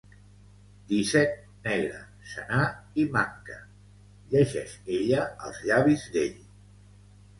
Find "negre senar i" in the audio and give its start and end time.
1.67-3.07